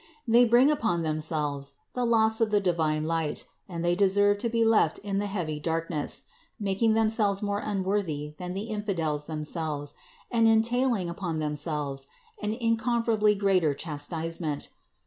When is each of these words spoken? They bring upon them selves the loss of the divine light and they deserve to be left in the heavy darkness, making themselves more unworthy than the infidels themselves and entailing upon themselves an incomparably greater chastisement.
They 0.27 0.45
bring 0.45 0.71
upon 0.71 1.03
them 1.03 1.19
selves 1.19 1.73
the 1.93 2.05
loss 2.05 2.41
of 2.41 2.49
the 2.49 2.59
divine 2.59 3.03
light 3.03 3.45
and 3.69 3.85
they 3.85 3.93
deserve 3.93 4.39
to 4.39 4.49
be 4.49 4.65
left 4.65 4.97
in 4.97 5.19
the 5.19 5.27
heavy 5.27 5.59
darkness, 5.59 6.23
making 6.59 6.93
themselves 6.95 7.43
more 7.43 7.59
unworthy 7.59 8.33
than 8.39 8.55
the 8.55 8.63
infidels 8.63 9.25
themselves 9.25 9.93
and 10.31 10.47
entailing 10.47 11.07
upon 11.07 11.37
themselves 11.37 12.07
an 12.41 12.51
incomparably 12.53 13.35
greater 13.35 13.75
chastisement. 13.75 14.69